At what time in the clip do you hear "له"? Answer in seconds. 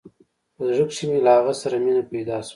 1.25-1.31